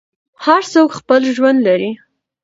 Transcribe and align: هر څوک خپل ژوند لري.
هر 0.45 0.61
څوک 0.73 0.89
خپل 0.99 1.21
ژوند 1.35 1.59
لري. 1.67 1.91